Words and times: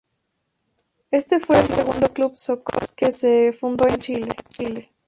Este 1.11 1.39
fue 1.39 1.59
el 1.59 1.69
segundo 1.71 2.11
Club 2.11 2.33
Sokol 2.35 2.87
que 2.95 3.11
se 3.11 3.53
fundó 3.53 3.87
en 3.87 3.99
Chile. 3.99 4.89